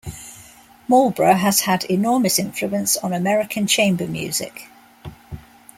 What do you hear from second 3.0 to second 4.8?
American chamber music.